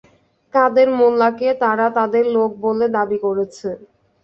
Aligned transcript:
কাদের 0.53 0.87
মোল্লাকে 0.97 1.49
তারা 1.61 1.85
তাদের 1.97 2.23
লোক 2.35 2.51
বলে 2.65 2.85
দাবি 2.95 3.17
করেছে। 3.25 3.69